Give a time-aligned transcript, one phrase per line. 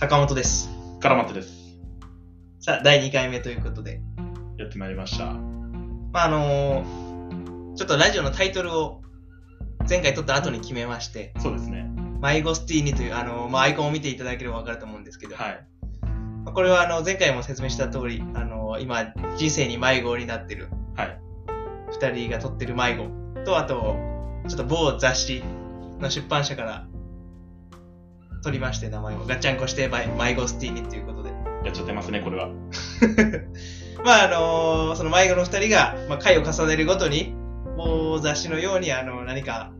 [0.00, 0.70] 坂本です。
[1.00, 1.76] カラマテです。
[2.60, 4.00] さあ、第2回目ということで。
[4.56, 5.24] やってまいりました。
[6.12, 9.02] まあ、あのーちょっとラジオのタイトルを
[9.88, 11.90] 前回撮った後に決めまして、そうですね。
[12.20, 15.66] マイゴスティーニという、あのーまあ、アイコンを見ていただければわかると思うんですけど、はい。
[16.44, 21.20] まあこれはあの前回も説明した通り、あのー今、人生に迷子になってるはい。
[21.98, 23.08] 2人が撮ってる迷子
[23.44, 23.96] と、あと、
[24.46, 25.42] ちょっと某雑誌
[25.98, 26.87] の出版社から
[28.42, 31.28] 取りまして、名前をガッチャンコしてマイマイゴスティーニということで。
[31.64, 32.48] やっちゃってますね、これは。
[34.04, 37.34] まああのその迷子の二人が、まあ、回を重ねるごとに、
[37.76, 39.72] 某雑誌のように、あの何か、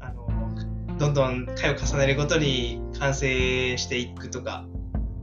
[0.00, 0.26] あの
[0.98, 4.64] どんどん回を重ねるごとに完成していくとか、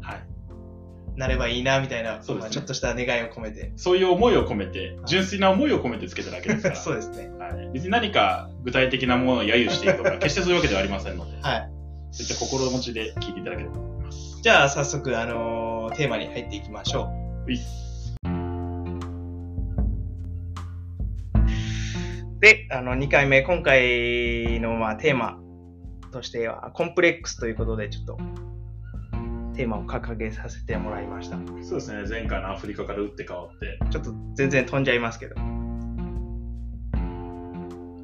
[0.02, 1.20] はい。
[1.20, 3.72] なればいいな、みたいな、そうですねまあ、ちょっとした願いを込めて。
[3.76, 6.76] そういう思いを込めて、純粋な思いを込めてつけただけですから。
[6.76, 7.30] そうですね。
[7.40, 7.72] はい。
[7.74, 11.75] 別に何か具体的なものを揶揄しているとか、決してそういうわけではありませんので、はい。
[12.16, 14.42] そういった心持ちで聞いていただければと思います。
[14.42, 17.10] じゃあ、早速、あのテーマに入っていきましょ
[17.46, 17.60] うい。
[22.40, 25.38] で、あの、2回目、今回の、まあ、テーマ
[26.14, 28.18] としては、コンプレックスということで、ちょっと、
[29.58, 31.38] テーマを掲げさせてもらいました。
[31.64, 35.36] そうですね、前回のアフリカから打って変わって、ちょっと全然飛んじゃいますけど。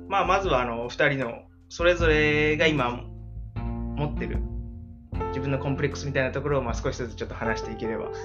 [0.09, 3.05] まあ、まずは、あの、二人の、それぞれが今、
[4.01, 4.39] 持ってる、
[5.29, 8.09] 自分のコンプレックスみたいなところを、まあ、少しずつちょっと話していければ。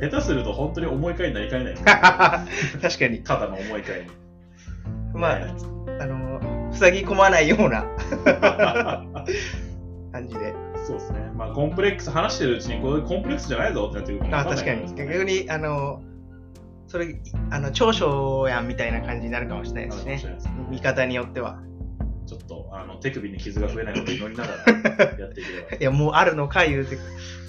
[0.00, 1.74] 下手すると本当に思い返りになりかねない。
[2.80, 3.22] 確かに。
[3.22, 4.10] ただの思い返り。
[5.12, 5.52] まあ、ね
[6.00, 6.40] あの、
[6.72, 7.84] 塞ぎ込まないような
[10.12, 10.54] 感じで。
[10.86, 11.30] そうですね。
[11.34, 14.94] まあ、コンプレックス話してるうちに、これコンプレックスじゃないぞってなってくるかもあ、わん確かに。
[14.94, 16.02] 逆に、あの、
[16.86, 20.56] それ、あの、長所やんみたいな感じになるかもしれないですねなるかもしれない。
[20.56, 21.58] ですね見方によっては。
[23.00, 25.76] 手首に傷が増えないことを祈りながらやっていければ。
[25.80, 26.96] いや、もうあるのか言うて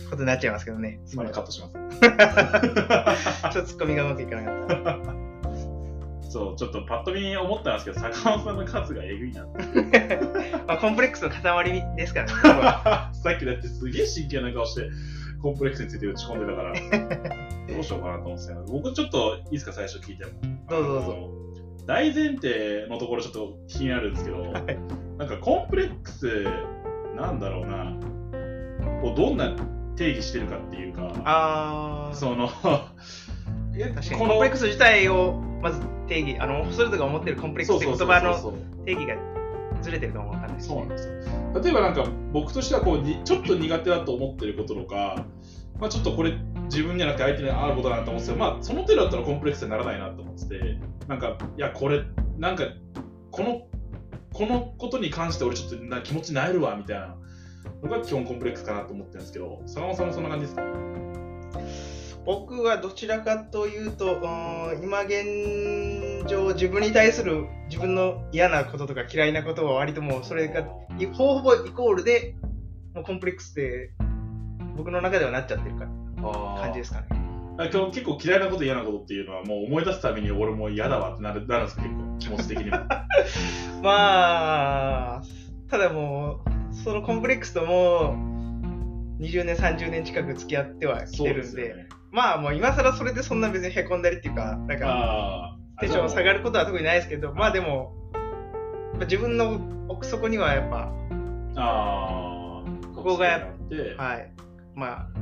[0.09, 0.99] ことになっちゃいますけどね。
[1.11, 1.73] 今のカットします。
[3.53, 5.21] ちょっとツッコミがうまくいかなかった。
[6.31, 9.45] そう、ちょっとパッと見思ったんですけど、坂本さんの数がえぐいな。
[10.65, 12.33] まあ、コンプレックスの塊ですからね。
[13.13, 14.89] さっきだってすげえ真剣な顔して、
[15.41, 20.31] コンプレックスについて打ち込んでたから、どうしようかなと思ってた僕ちょっといいですか、最初聞いても。
[20.69, 21.29] どうぞどうぞ。
[21.85, 24.37] 大前提のところちょっと気になるんですけど、
[25.17, 26.45] なんかコンプレックス、
[27.15, 27.97] なんだろうな、
[29.03, 29.55] をどんな
[29.95, 32.49] 定義してるかっていうか、あー、その、
[33.77, 34.19] え確かに。
[34.19, 38.53] コンプレックス自体をまず定義、あの、それぞれが思ってるコンプレックスって言葉の
[38.85, 39.15] 定義が
[39.81, 41.13] ずれてるかもわかんです、そうなんですよ。
[41.61, 45.25] 例えばなんか僕としてはこうにちょっと苦手だと思ってることとか、
[45.81, 46.31] まあ、ちょっとこれ
[46.65, 48.33] 自分じゃなくて相手にあることだなと思ってた。
[48.33, 50.77] けど、まあ、その程度だったらコンプレックスにならないなと思ってて、
[51.07, 52.03] なんか、いや、これ、
[52.37, 52.65] なんか、
[53.31, 53.67] この、
[54.31, 57.17] このことに関して俺ちょっとな気持ちなえるわみたいな。
[57.83, 60.63] のが基本コンプレックスかなと思ってるんですけど、坂本さんもそんな感じですか？
[62.25, 64.19] 僕はどちらかというと、
[64.83, 70.63] 今現状、自分に対する自分の嫌なこととか嫌いなことは割ともうそれが
[71.13, 72.35] ほぼほぼイコールで、
[72.93, 73.91] もうコンプレックスって
[74.75, 75.85] 僕の中ではなっちゃってるか
[76.61, 77.07] 感じですかね。
[77.57, 82.77] あ今日結構嫌いなこと嫌なことっていうのはもう思い出すたびに俺もう嫌だわってなるなるんですか結構気持ち的にも。
[83.83, 85.21] まあ、
[85.69, 88.13] ただもう、そのコンプレックスとも
[89.19, 91.89] う20年、30年近く付き合ってはきてるんで、ね。
[92.11, 97.93] まあもう今更それでそんな別にへこんだりっていうか、なんかテンション下がることは特にないですけど、まあでも、
[99.01, 100.91] 自分の奥底にはやっぱ、
[101.57, 104.30] ああ、ここがやっって、はい、
[104.81, 105.19] まあ、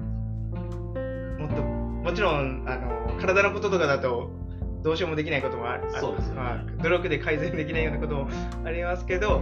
[1.37, 4.31] もっと、もちろん、あの、体のこととかだと、
[4.83, 5.91] どうしようもできないこともある。
[5.99, 8.29] そうですよねはい努力で改善できないようなことも
[8.63, 9.41] ありますけど、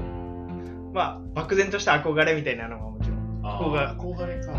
[0.92, 3.44] まあ、漠然とした憧れみたいなのはもちろん。
[3.44, 4.54] 憧れか。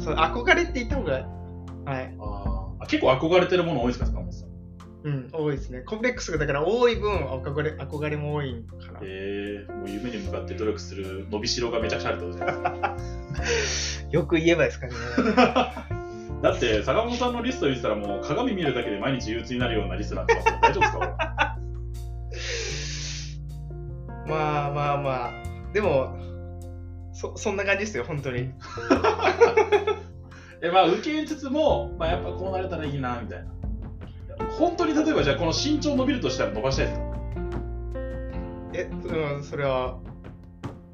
[0.00, 2.16] そう憧れって言った方が、はい、
[2.80, 4.48] あ結構憧れてるもの多いですか、坂本さん？
[5.06, 5.82] うん、多いですね。
[5.82, 8.98] コンプレックスがだから多い分、憧れ憧れも多いんかな。
[9.02, 14.08] えー、もう夢に向かって努力する伸びしろがめちゃくちゃあるってことじゃないですか。
[14.10, 14.92] よく言えばですかね。
[16.42, 20.58] だって、坂本さんのリスト見てたら、もう鏡見るだけで毎日憂鬱になるようなリストになってますよ。
[20.60, 21.16] 大丈夫ですか？
[24.26, 25.32] まあまあまあ、
[25.72, 26.18] でも、
[27.12, 28.50] そそんな感じですよ、本当に。
[30.62, 33.52] え、まあ、受け入れつつも、まあ、やっぱこうなれたらいいな、みたいな。
[34.58, 37.06] 本当に例えば、じゃあ、この身長伸びるとしたら伸ばしたいですか？
[38.74, 38.90] え、
[39.36, 39.98] うん、それは、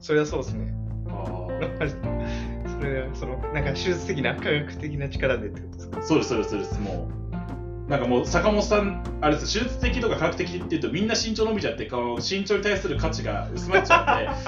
[0.00, 0.72] それはそうですね。
[1.08, 1.48] あ
[2.80, 5.98] それは、その、なんか手術的な、科学的な力でってことですか？
[5.98, 6.80] ーそうです、そうです、そうです。
[6.80, 7.08] も
[7.86, 14.00] う、なんかもう坂本さん、あれです手術的とか科学的っていうとみんな身長伸びちゃってこう身長に対する価値が薄まっちゃ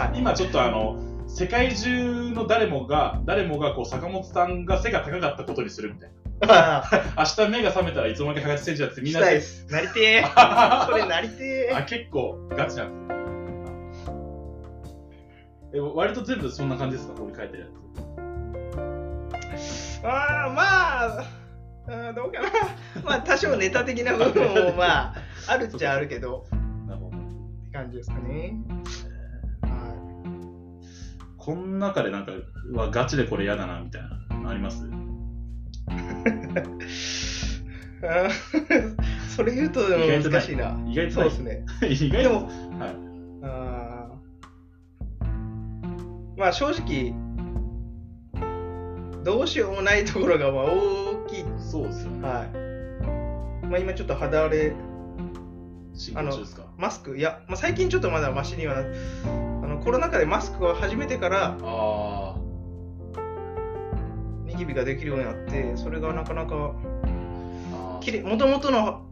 [0.03, 0.97] うんで今ちょっとあの
[1.27, 6.15] 世界中の誰もが、誰もがこう坂本さんが背が高かったことにするみたいな。
[6.41, 6.83] あ
[7.17, 9.67] 明日目が覚めたらいつの間にか180センチだってみんなしたいです。
[9.71, 10.25] なりてえ。
[10.87, 11.85] それなりてあ、え。
[11.85, 14.15] 結構ガチなんですよ。
[15.75, 17.15] え、割と全部そんな感じですか？
[17.15, 17.67] ここに書いてるや
[20.07, 20.63] ああ、ま
[21.07, 21.25] あ、
[21.87, 22.49] あーどうかな。
[23.05, 25.15] まあ、多少ネタ的な部分も、まあ、
[25.49, 26.53] あるっちゃあるけど、つ。
[26.89, 27.17] なるほど。
[27.17, 27.21] っ
[27.65, 28.55] て感じですかね。
[29.63, 29.95] は
[31.39, 34.85] この中でなんか、うわ、ガチでこれ嫌だなみたいなのあります？
[39.35, 40.79] それ言うとでも難しいな。
[40.87, 41.65] 意外とそうですね。
[41.83, 42.29] 意外と。
[42.29, 42.51] でもは
[42.87, 42.95] い。
[43.43, 45.27] あー
[46.37, 47.15] まあ正直、
[49.23, 51.45] どうしようもないところがまあ大きい。
[51.59, 52.29] そうですよね。
[52.29, 52.49] はい。
[53.67, 54.73] まあ今ちょっと肌荒れ、
[55.95, 56.65] 進行中ですか？
[56.77, 58.81] マスク、いや、まあ、最近ちょっとまだマシにはな
[59.63, 61.57] あのコロナ禍でマスクを始めてから
[64.65, 66.75] あニキビができるようになって、それがなかなか
[68.23, 69.03] もともとの、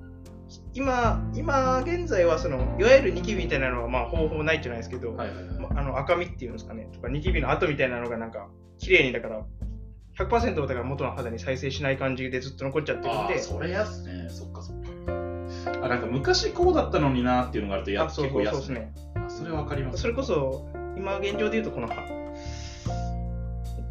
[0.75, 5.59] 今、今現在はその、いわゆるニキビみたいなのはまあ方法ないじゃないですけど、はいはいはい。
[5.59, 9.47] まあの赤みっていうんですかね、とかニキビの跡みたいなのがなんか、綺麗にだから、
[10.19, 14.29] 100%だから元の肌に再生しない感じでずっと残っちゃってるんで、それ嫌っすね。
[14.29, 14.91] そっかそっか。
[15.83, 18.93] あ、なんか昔こうだったのになっていうのがあるとや結構そうそうです嫌っすね。
[19.29, 20.03] それわかります。
[20.03, 22.22] それこそ、今現状で言うとこのは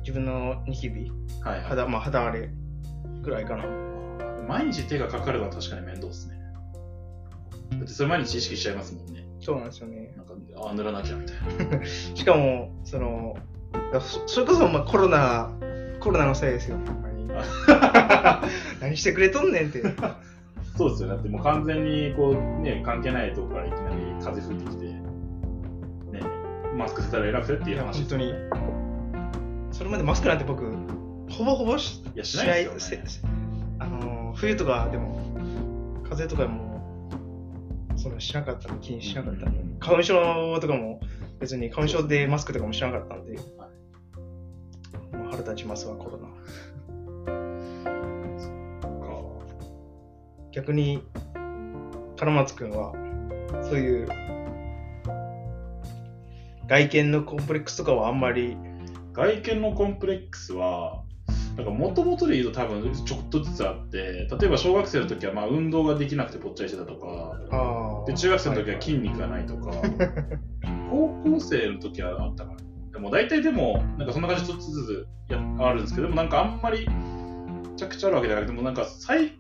[0.02, 1.12] 自分のニキビ、
[1.44, 2.50] はいはい、肌、まあ肌荒れ
[3.22, 3.66] ぐらいかな。
[4.48, 6.42] 毎日手がかかるのは確かに面倒ですね。
[7.72, 9.26] だってそれ毎日意識しちゃいますもんね。
[9.40, 10.14] そうなんですよね。
[10.18, 11.86] なんか、ああ、塗らなきゃみたいな。
[11.86, 13.38] しかも、その、
[14.00, 15.52] そそれこそまあコロナ、
[16.00, 16.78] コロナのせいですよ。
[16.78, 17.28] ほんまに
[18.82, 19.82] 何してくれとんねんって。
[20.78, 21.10] そうですよ。
[21.10, 25.02] だってもう完全にこう、ね、関係ないとこからいきなり風吹いてきて、ね、
[26.76, 28.81] マスクせたら偉くてっていう話本当に。
[29.82, 30.64] それまでマスクなんて僕、
[31.32, 33.10] ほぼほぼしいや、しないですよね。
[33.10, 33.22] せ
[33.80, 35.16] あのー冬とかでも、
[36.04, 37.10] 風邪とかも、
[37.98, 39.52] そんなしなかったの、気にしなかったの。
[39.54, 41.00] うん花粉症とかも、
[41.40, 43.40] 別に花粉症でマスクとかもしなかったんで、
[45.18, 46.28] もう腹立ちますわ、コロナ。
[50.52, 51.02] 逆に、
[52.18, 52.94] 金松君は、
[53.64, 54.08] そういう、
[56.68, 58.56] 外見のコンプレックスとかはあんまり、
[59.14, 61.04] 外見のコンプレックスは、
[61.58, 69.72] なんか元々で言うと多分ちょっとずつあって、例えば小学生の時はまあ運動ができなくてぽっちゃりしてたとか、あで中学生の時は筋肉がないとか、
[70.90, 72.58] 高校生の時はあったかな。
[72.94, 79.34] でも大体でも、なんかそんな感じちょっとずつやあるんですけど、でもなんかあんまりめちゃくちゃあるわけじゃなくて、でもなんか最、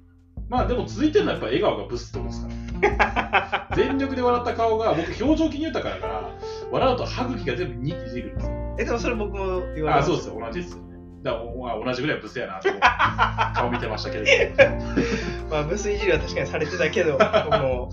[0.50, 3.67] まあでも続いてるのはやっぱ笑顔がブスってことですから。
[3.75, 6.31] 全力で笑った顔が、僕表情筋豊かだから、
[6.71, 8.75] 笑うと歯茎が全部ニッて出てくるんですよ。
[8.79, 10.91] え、でもそれ僕も言われあ、そうですよ、同じですよね。
[11.23, 12.88] だから同じぐらいブスやなと思って
[13.53, 14.81] 顔見てましたけれども。
[15.51, 17.89] まあ、ブスいじりは確かにされてたけど、僕も、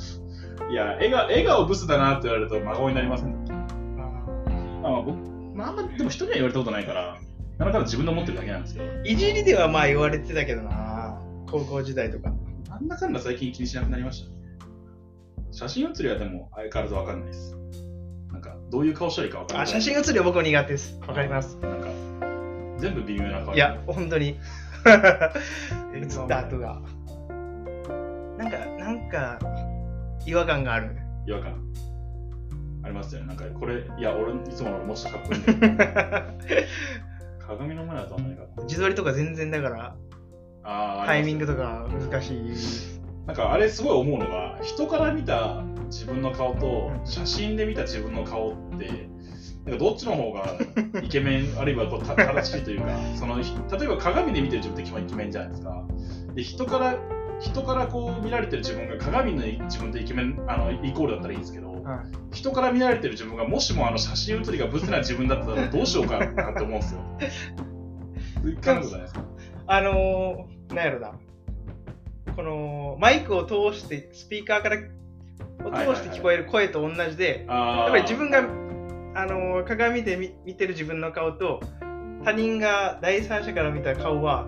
[0.71, 3.53] いや、笑顔笑顔ブスだなって言われると孫になりません、ね、あ
[4.83, 5.17] まあ、まあ、僕、
[5.55, 7.17] まあ、あんまでも人には言われたことないから、
[7.59, 11.21] なかんだ自分で思ってるだけなんですけど、ーいじりではまあ言われてたけどな、
[11.51, 12.33] 高校時代とか。
[12.71, 14.39] なんだかんだ最近気にしなくなりましたね。
[15.51, 17.57] 写真写りはでも相変わらずわかんないです。
[18.71, 19.65] どういう顔したらいいかわかんない。
[19.65, 20.99] あ、写真写りは僕も苦手です。
[21.07, 21.57] わかります。
[21.57, 21.89] なんか、
[22.79, 23.55] 全部微妙な顔。
[23.55, 24.39] いや、本当に。
[26.03, 26.81] 写った後が。
[28.37, 29.39] なんか、なんか、
[30.27, 30.97] 違和感がある。
[31.27, 31.55] 違和感。
[32.85, 33.29] ありますよね。
[33.29, 35.43] なんか、これ、いや、俺、いつもの俺もうちょっとかっこいい。
[37.41, 38.43] 鏡の前だとあんまりか。
[38.65, 39.97] 自撮りとか全然だから、
[40.63, 41.63] あータイミングとか。
[41.63, 42.98] か難しい。
[43.29, 48.89] なんか、あれすごい思うのが、人から見た自分の顔と、写真で見た自分の顔って、
[49.67, 50.57] なんかどっちの方が
[51.03, 55.85] イケメン、 あるいはこうた正しいというか、そのひ例えば鏡で見てる自分って基本イケメンじゃないですか。
[56.35, 56.97] で人から
[57.39, 61.81] 人からこう見られてる自分が鏡の自分とイケメンあのイコールだったらいいんですけど、はい
[62.35, 67.01] 人から見られてる自分がもしもあの写真写りがブスな自分だったらどうしようかなって思うんですよ。
[68.43, 69.25] そういう感じじゃないですか？
[69.67, 71.13] あのー、なんやろな。
[72.39, 78.39] この、マイクを通して、スピーカーから、を通して聞こえる声と同じで、やっぱり自分が、
[79.17, 81.59] あのー鏡で見見てる自分の顔と、
[82.25, 84.47] 他人が第三者から見た顔は、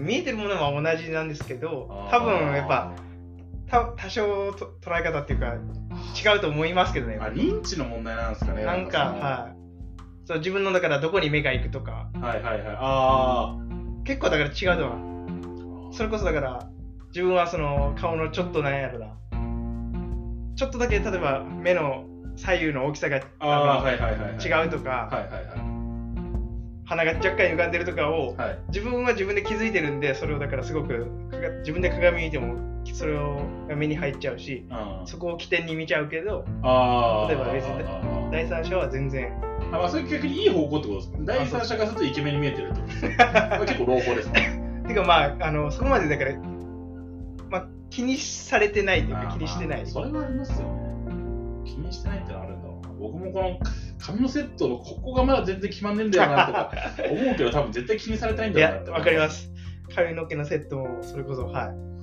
[0.00, 2.92] 見えてるものは同じなんですけど、多分やっぱ、
[3.70, 7.18] た多少と捉え方っていうか、違うと思いますけどね。
[7.20, 8.64] あ認知の問題なんですかね。
[8.64, 10.26] なんか、はい。
[10.26, 12.76] そう、自分のだからどこに目が行くとか、はいはいはい。
[12.80, 13.56] あ
[14.02, 15.13] 結構だから違うと思う。
[15.94, 15.96] あ。
[15.96, 16.66] それこそだから、
[17.08, 19.06] 自分はその顔のちょっとなんやろな。
[20.56, 22.04] ちょっとだけ例えば目の
[22.36, 25.08] 左右の大きさが違うとか、
[26.86, 28.48] 鼻が若干歪んでるとかをはい。
[28.48, 28.58] はい。
[28.68, 31.06] 自分は自分で気づいてるんでそれをだからすごく
[31.60, 32.56] 自分で鏡見ても
[32.92, 37.28] それをが目に入っちゃうしうんそこを起点に見ちゃうけどああ。
[37.32, 39.32] 例えば別にあ第三者は全然
[39.72, 41.18] あまあ、それ逆にいい方向ってことですか？
[41.24, 43.06] 第三者からするとイケメンに見えてるってことです
[43.66, 44.63] 結構朗報ですね。
[44.86, 46.36] てかまああのそこまでだから、
[47.50, 51.64] まあ、気にされてないというか気にしてないまあそれはありますよね。
[51.64, 52.88] 気にしてないってのはあるんだろうな。
[52.98, 53.58] 僕もこの
[53.98, 56.72] 髪のセットのここがまだ全然決まんねえんだよなとか
[57.10, 59.02] 思うけど、多分絶対気にされたいんいだよなって。
[59.02, 59.28] かりま。
[59.30, 59.50] す
[59.94, 61.94] 髪の毛のセットもそれこそはい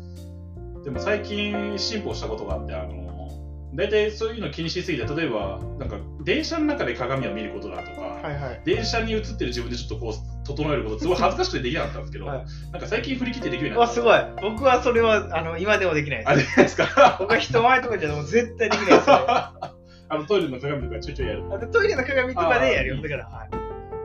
[0.84, 3.30] でも最近進歩したことがあって、あの、
[3.74, 12.46] 大体そういうの気にしすぎて、例えば、なんか電車の中で鏡を見ることだとか、はいはい電車に映ってる自分でちょっとこう整えることすごい恥ずかしくてできなかったんですけど、はい。
[12.72, 14.02] なんか最近振り切ってできるようになった。
[14.02, 14.52] わすごい。
[14.52, 17.18] 僕はそれはあの今でもできないあれですですか？
[17.20, 19.10] 僕は人前とかじゃもう絶対できないです。
[19.10, 21.44] よ あのトイレの鏡とかちょいちょいやる。
[21.54, 23.50] あとトイレの鏡とかでやるあーよだから、はい。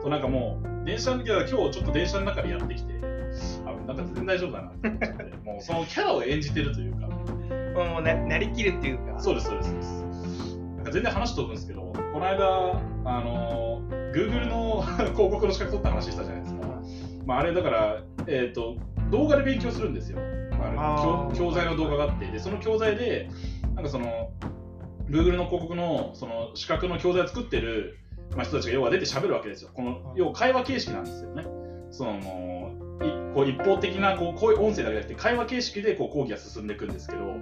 [0.01, 2.95] そうなんかもう電車の時は今日ちょっと電車の中でやってきて
[3.67, 5.07] あなんか全然大丈夫だなって思って
[5.45, 7.07] もうそのキャラを演じてるというか。
[7.77, 9.21] もうななりきるっていうか。
[9.21, 10.57] そうですそうですそうです。
[10.77, 13.83] なんか全然話飛ぶんですけどこの間あの
[14.17, 14.83] Google の
[15.13, 16.67] 広告の資格取った話したじゃないですか、
[17.27, 18.77] まあ、あれだから、えー、と
[19.11, 20.19] 動画で勉強するんですよ。
[20.59, 22.27] あ教教材の動画があって。
[22.27, 23.29] でその教材で
[23.75, 24.31] なんかその
[25.09, 27.99] Google の広告のその資格の教材を作ってる、
[28.35, 29.71] まあ、人たちが要は出て喋るわけですよ。
[29.75, 31.45] この要は会話形式なんですよね。
[31.91, 32.66] そのい
[33.35, 37.35] こう一方的なこうこういう音声だけじゃなくて会話形式でこう講義が進んでいくんですけど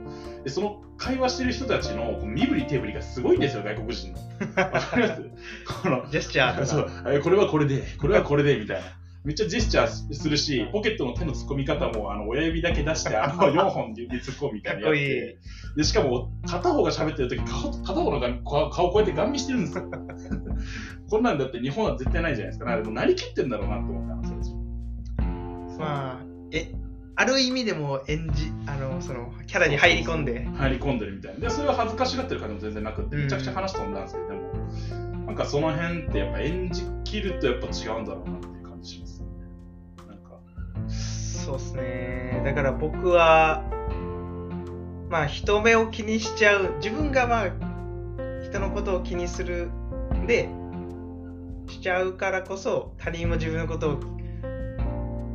[0.42, 4.18] でその会話してる人たちのこう身振り手振りがすごいんですよ外国人の
[4.62, 5.22] わかります？
[5.82, 8.82] このジェスチャーそうえこれはこれで、これはこれでみたいな。
[9.24, 15.38] めっちゃジェスチャーするし、ポケットの手の突っ込み方もあの親指だけ出して、あの4本で指突っ込むみたいなで
[15.76, 15.84] で。
[15.84, 19.84] しかも片方が喋ってるとき、顔片方の顔顔こうやってガン見してるんですよ。
[21.08, 22.64] こんなんだって日本は絶対ないじゃないですか。
[22.66, 24.33] なもうなりきってんだろうなと思ったんですよ。
[25.78, 26.72] まあえ
[27.16, 31.40] ある意味でも演じあのそのキャラに入り込んで入り込んでるみたいな。
[31.40, 39.32] で、それは恥ずかしがってる感じも全然なくって、めちゃくちゃ話飛んだんですけど、でも、なんかその辺ってやっぱ演じきるとやっぱ違うんだろうなっていう感じしますよね。
[40.08, 40.40] なんか。
[40.88, 43.62] そうですねだから僕は
[45.10, 47.48] まあ人目を気にしちゃう自分がまあ
[48.42, 49.70] 人のことを気にする
[50.26, 50.48] で
[51.68, 54.00] しちゃうからこそ他人も自分のことを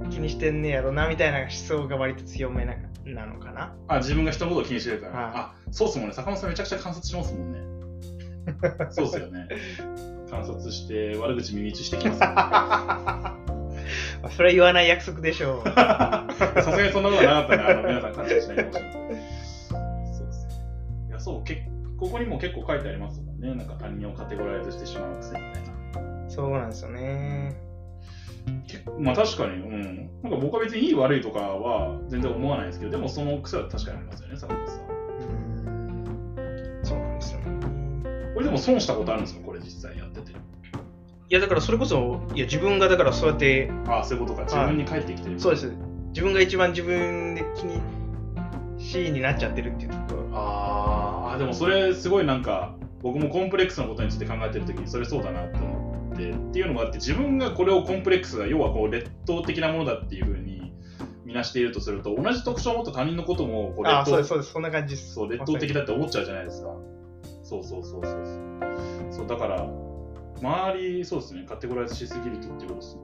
[0.09, 2.75] 気にしてんねやろなみたいな思想が割と強めな
[3.05, 5.13] なのかなあ、自分が人のことを気にしてるから。
[5.13, 6.13] はいあ、そうっすもんね。
[6.13, 7.59] 坂本さんめちゃくちゃ観察しますもんね。
[8.91, 9.47] そうっすよね。
[10.29, 12.35] 観察して、悪口耳打ちしてきますよね。
[14.35, 16.27] それは言わない約束でしょう さ
[16.61, 19.79] すがにそんなことはなかったんで、あの皆さん勘違いしないでほしいんですけど。
[20.13, 20.53] そうですね。
[21.07, 23.55] いや、そう、けここにも結構書いてありますもんね。
[23.55, 26.29] なんか他人をカテゴライズしてしまう癖みたいな。
[26.29, 27.68] そうなんですよね
[28.99, 30.09] まあ確かに、うん。
[30.23, 34.77] なんか僕は別にいい悪いとかは全然思わないですけど、でもその癖は確かにありますよね、坂本さん。
[34.79, 37.45] うんそうなんですよね
[38.33, 39.45] これでも損したことあるんですか？
[39.45, 40.31] これ実際やってて。
[40.31, 40.35] い
[41.29, 44.43] やだからそれこそいや自分がだからそうやってああ、そういうことか。
[44.43, 45.39] 自分に返ってきてる。
[45.39, 45.71] そうです
[46.09, 47.79] 自分が一番自分で気に
[48.79, 55.88] しいになっちゃってるっていうところあーあ、でもそれすごいなんか、僕もコンプレックスのことについて考えてるときにそれそうだなって思って、
[56.27, 60.73] っていうのがあって、自分がこれをコンプレックスが、要はこう劣等的なものだっていうふうに
[61.25, 66.75] 見なしているとすると、同じ特徴を持った他人のこともこう劣等そうですそんな感じですそう劣等的だって思っちゃうじゃないですか。
[67.43, 68.25] そうそうそうそう
[69.11, 69.27] そう。
[69.27, 69.67] だから、
[70.41, 73.01] 周り、そうですね、カテゴライズしすぎるとっていうことですね。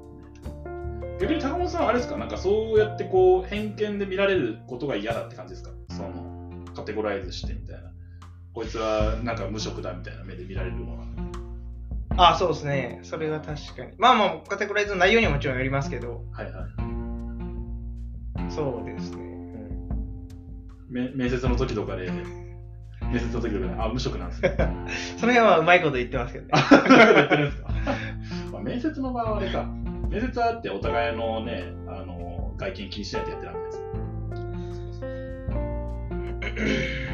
[1.20, 7.92] 逆に高本さんはあれですか、なんかそうやってこう偏見で見られることが嫌だって感じですか、そのカテゴライズしてみたいな。
[8.54, 11.06] こいつはなんか無職だみたいな目で見られるのは。
[12.18, 16.96] ああそうですねそれは確かにまあまあカテゴライズの内容にはもちろんよりますけどはいはい。
[18.50, 19.24] そうですね、
[20.88, 22.12] め面接の時とかで、
[23.02, 24.56] 面接の時とかで、あ、無職なんですね。
[25.18, 26.80] その辺はうまいこと言ってますけどね言
[27.26, 27.70] ってるんですか、
[28.54, 29.66] まあ、面接の場合はあれか。
[30.10, 33.82] 面接はあってお互いのね、あの外見気にしないとやってらんないです。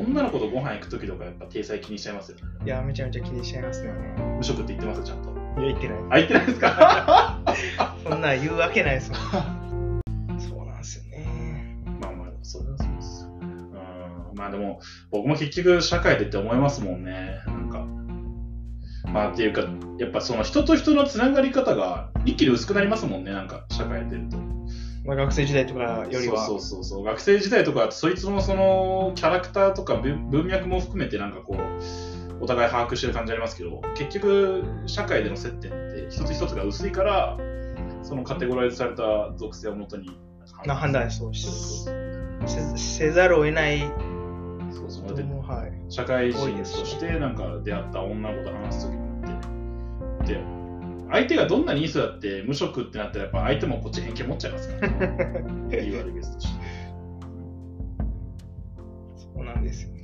[0.00, 2.42] 女の子とご飯行く時とかやっぱ体裁気にしちゃいますよね。
[2.64, 3.90] いやめちゃめちゃ気にしちゃいますね
[4.38, 5.30] 無職って言ってますちゃんと。
[5.60, 7.40] いや言ってないあ、言ってないですか？
[8.08, 10.00] そんなん言うわけないですもん
[10.40, 13.30] そうなんですよねまあまあ、それはそうですよ。
[13.40, 14.38] うん。
[14.38, 14.80] まあでも、
[15.10, 17.40] 僕も結局社会でって思いますもんね。
[17.46, 17.86] なんか。
[19.12, 19.62] まあっていうか、
[19.98, 24.36] やっぱその人と人のつながり方が一気に薄くなりますもんね、なんか社会出ると。
[25.04, 26.46] まあ、学生時代とかよりは。
[26.46, 27.04] そうそうそうそう。
[27.04, 37.36] 学生時代とかそいつのそのキャラクターとか文文脈も含めてなんかこうお互い把握してる感じありますけど、結局、社会での接点って一つ一つが薄いから、
[38.02, 40.18] そのカテゴライズされた属性をもとに
[40.64, 43.80] な判断そうせせざるを得ない。
[44.72, 45.14] そうそう。
[45.14, 45.92] ではい。
[45.92, 49.04] 社会人としてなんか出会った女の子と話す時も
[50.20, 50.59] あってで
[51.10, 54.88] 相手がどんなにいい人だって無職ってなったらやっぱ相手もこっち偏見持っちゃいますから、
[55.68, 56.64] ね、いい悪い別として
[59.16, 59.99] そうなんですよね。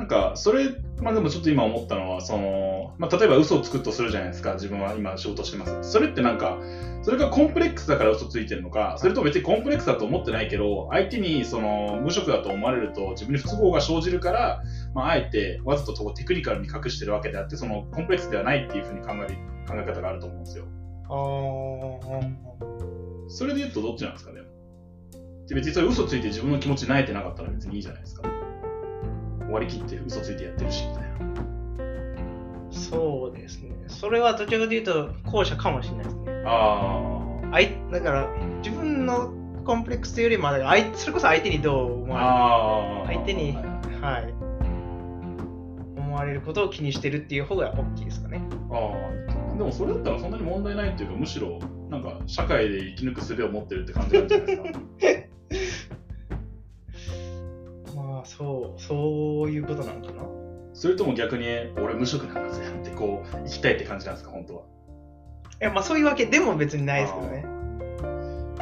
[0.00, 0.70] なんかそれ
[1.02, 5.92] まあでもちょっと今思ったのはその、まあ、例えば嘘をつくとするじゃないですか自分は今仕事してます。
[5.92, 6.58] それってなんか
[7.02, 14.62] それがコンプレックスだから嘘ついてるのかそれとも別にコンプレックスだと思ってないけど相手にその無職だと思われると自分に不都合が生じるから、
[14.94, 19.36] まあ、あえてわざとテクニカルに隠してるわけであってそのコンプレックスではないっていうふうに考える
[19.68, 20.64] 考え方があると思うんですよ。
[21.10, 21.12] あ
[23.28, 24.40] それで言うとどっちなんですかね。
[25.46, 28.39] で別にそれ嘘ついて自分の気持ち泣いてなかったら別にいいじゃないですか
[29.50, 31.08] 割り切って嘘ついてやってるしみたいな。
[31.08, 33.70] あ、そうですね。
[33.88, 36.42] それはどちらかというと後者かもしれないですね。
[36.46, 37.20] あ
[37.52, 38.28] あいだから
[38.62, 39.32] 自分の
[39.64, 43.64] コンプレックスというよりも、だから相それこそ相手にどう思わああ相手にはい。
[44.00, 44.32] はい、
[45.96, 48.42] 思われることを気にしてるっていう方が大きいですかね。
[48.70, 51.58] ああでもそれだったらそんなに問題ないっていうかむしろ
[51.90, 54.78] なんか社会で生き抜く術を持ってるって感じなんじゃないですか
[58.20, 60.22] まあそう、そういうことなのかな？
[60.74, 61.46] それとも逆に
[61.78, 64.62] 俺無職なんだぜってこう生きたいって感じなんですか本当は？
[64.62, 67.42] いやまあそういうわけでも別にないですけどね。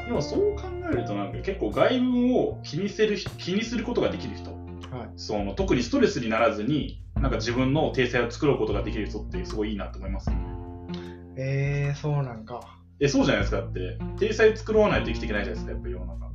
[0.06, 5.10] でもそう考えるとなんか結構外文を気にする気にすることができる人はい。
[5.16, 10.42] その特にストレスにならずになんか自分の体裁を作ることができる人ってすごいいいなと思いますよね
[11.36, 12.60] えー、そうなんか。
[13.00, 16.27] えそうじゃないですかだって体裁作らないと生きていけないじゃないですかやっぱ世の中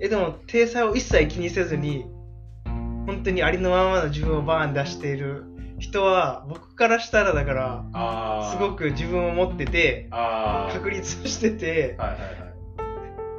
[0.00, 2.06] え、でも、体裁を一切気にせずに、
[3.06, 5.44] 本当にありのままの自分をバーン出している
[5.78, 10.08] 人は、僕からしたらだから、すごく自分を持ってて、
[10.72, 12.46] 確立してて、はいはいはい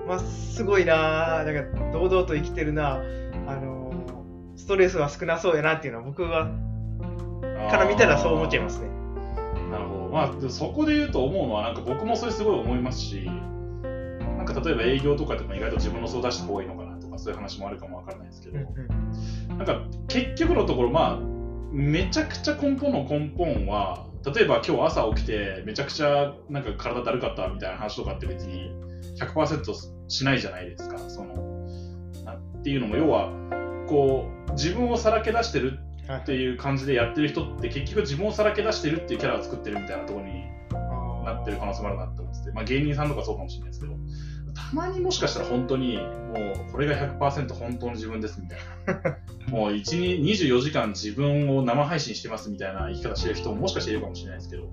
[0.07, 3.01] まあ、すごいなぁ、だから、堂々と生きてるな
[3.47, 3.87] あのー
[4.57, 6.49] ストレスは少なそうやなっていうのは、僕は、
[7.69, 8.89] から見たらそう思っちゃいますね。
[9.71, 10.09] なるほど。
[10.09, 13.29] まあ、そこで言うと思うのは、なんか僕もそれすごい思いますし、
[14.53, 18.59] か例えば営業とかでも意外と自分の相談した方がいいのかなとか、そういう話もあるかもわからないですけど、
[19.55, 21.19] なんか結局のところ、まあ、
[21.71, 28.71] めちゃくちゃ根本の根本は、例えば今日朝起きて、めちゃくちゃなんか体だるかったみたいな話とかって別に
[29.19, 29.73] 100%
[30.07, 30.97] しないじゃないですか。
[30.97, 31.65] その
[32.25, 33.31] なっていうのも、要は、
[33.87, 40.45] こう、自分をさらけ出してるはいっていう感じでやってる人って結局自分をさらけ出してるっていうキャラを作ってるみたいなところに
[41.25, 43.93] なってる可能性もあるなって思ってて、まあ、芸人さんとかそうかもしれないですけど
[44.57, 46.03] たまにもしかしたら本当にも
[46.69, 49.17] うこれが100%本当の自分ですみたいな
[49.55, 54.69] もう1に24時間自分を生配信してますみたいな生き方してる人ももしかしているかもしれないですけど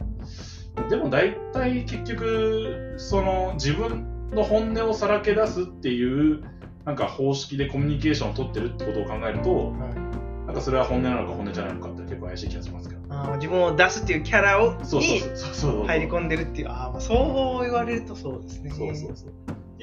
[0.88, 6.42] でも大体結局その自分の本音をさらけ出すっていう
[6.84, 10.04] なんか方式でコミュニケーションを取ってるってことを考えるとはい
[10.46, 13.00] なんかそれは本音なのか本音じゃないのかって結構怪しい気がしますけど。
[13.08, 15.20] あー自分を出すっていうキャラをに。
[15.86, 18.70] 入り込んでるっていう、ああそう言われるとそうですね。
[18.70, 19.32] そうそうそう。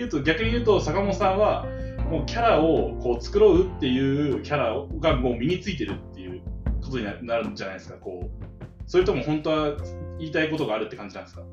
[0.01, 1.65] 言うと逆に言うと坂本さんは
[2.09, 6.41] もうキャラをこう作ろうっていうキャラがもう身についてるっていう
[6.81, 7.95] ことにななるんじゃないですか。
[7.95, 8.29] こう
[8.87, 9.77] それとも本当は
[10.19, 11.43] 言いたいことがあるって感じなんですか。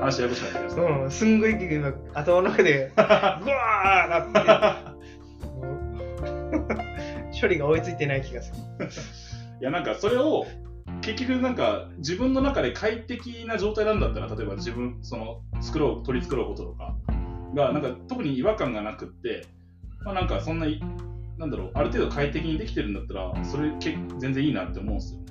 [0.00, 0.80] 話ややこしくなって。
[0.80, 4.92] うん、すんごい今頭の中でぐわーなっ
[7.34, 8.86] て 処理が追いついてない気がする。
[9.60, 10.46] いやなんかそれを
[11.14, 16.94] 結局なんか自分の中で快適な状態なんだったら例えば自分その作ろう取り繕うこととか
[17.54, 19.46] がなんか特に違和感がなくって
[20.04, 20.66] まあなんかそんな
[21.38, 25.26] なんだろうある程度快適にできてるんだったらそれけ全然いいなって思うんですよね。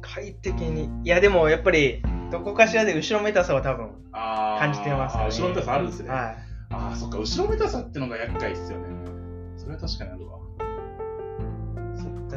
[0.00, 0.90] 快適に。
[1.04, 5.26] いやでもやっぱりどこかしらで後ろめたさは多分感じてますよね。
[5.26, 6.10] あ後ろめたさあるんですね。
[6.10, 6.36] はい。
[6.70, 8.84] ああそっか後ろめたさってのが厄介ですよね。
[9.56, 10.38] それは確かにあるわ。
[11.96, 12.36] そうだ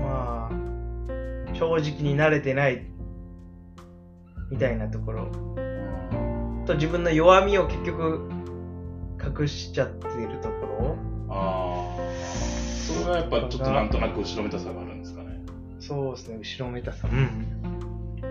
[0.00, 0.41] まあ
[1.62, 2.84] 正直に慣れてない
[4.50, 8.28] みたいなところうんと自分の弱みを結局
[9.40, 10.96] 隠しちゃっているとこ
[11.28, 12.12] ああ
[12.84, 15.40] それがやっぱちょっとなんとなく後ろめたさがあるんですかね。
[15.46, 17.62] ろそうですね後ろめたさうん
[18.20, 18.28] な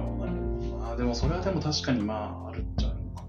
[0.00, 0.76] るほど、なるほど。
[0.78, 3.24] まあ、でもそれはでも確かにまあ、あるっちゃあるのか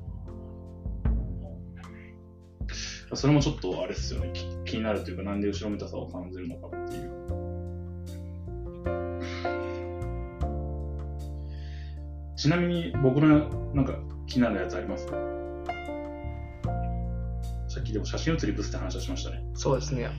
[3.10, 3.16] な。
[3.16, 7.11] それもちょっとあれですよね、き気になるというか、なんで後ろめたさを感じるのかっていう。
[12.42, 13.94] ちなみに僕のなんか
[14.26, 15.06] 気になるやつあります？
[15.06, 15.12] さ
[17.82, 19.44] っきでも写真写りブスって話をしましたね。
[19.54, 20.10] そうですね。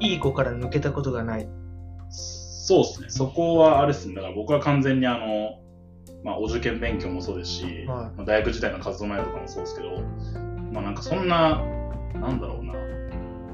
[0.00, 1.46] いい子から抜けたことがない。
[2.08, 3.10] そうですね。
[3.10, 4.14] そこはあれですね。
[4.14, 5.60] だから僕は完全にあの、
[6.24, 10.00] まあ、お受験勉強もそうですし、はいまあ、大学時代の活動内容とかもそうですけど、
[10.72, 11.62] まあなんかそんな、
[12.14, 12.78] なんだろうな、ま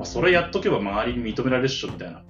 [0.03, 2.22] あ、それやっとけば周りに認められるっしょみたいな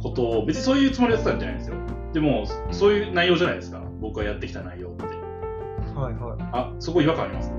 [0.00, 1.76] ことを、別にそういうつもりでやってたんじゃないんですよ。
[2.12, 3.80] でも、そういう内容じゃないですか。
[4.00, 5.04] 僕がやってきた内容って。
[5.94, 6.38] はいはい。
[6.52, 7.50] あ、そこ違和感あります？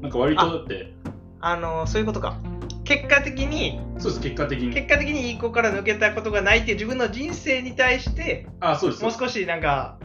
[0.00, 0.92] なんか割とだって、
[1.40, 2.36] あの、そういうことか。
[2.84, 4.72] 結果的に、そうです、結果的に。
[4.74, 9.02] 結果的にいい子から抜けたことがないっていう自分の人生に対して、あ、そうです。
[9.02, 9.98] もう少しなんか、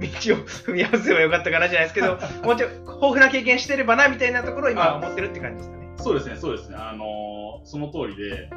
[0.00, 0.10] 道を
[0.66, 5.88] 踏み合わせばよかったかなじゃないですけど、 もうちょい豊富な経験してればなみたいなところを今あ思ってるって感じですかね。
[5.96, 6.76] そうですね、そうですね。
[6.78, 8.48] あのーその通りで、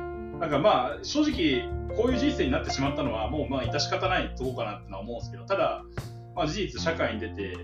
[0.42, 5.84] なんかまあ、正直、こういう人生になってしまったのは、もうまあ、致し方ないとこかなってのは思うんですけど、ただ、
[6.36, 7.58] まあ、事実、社会に出て、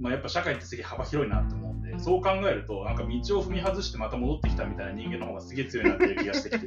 [0.00, 6.66] まあ、やっぱ社会ってすげえ幅広いなって思うんで、そう考えると、なんか道を踏み外してまた戻ってきたみたいな人間の方がすげえ強いなっていう気がしてきて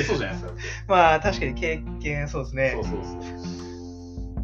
[0.04, 0.52] そうじゃないですか？
[0.88, 2.84] まあ確かに経験そうですねそう。
[2.84, 3.18] そうそ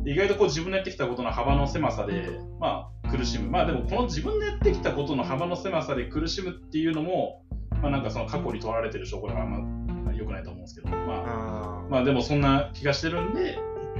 [0.01, 0.05] う。
[0.05, 2.29] で意外とこう自分のやってきたことの幅の狭さで、
[2.61, 3.51] まあ、苦しむ。
[3.51, 7.43] まあでも、この自分でやってきたことの幅の狭さで苦しむっていうのも、
[7.87, 13.59] まあなんかその過去に取られてる証拠だから、まあ、良くないと思うんですけど、まあ、あまあでもそんな気がしてるんで、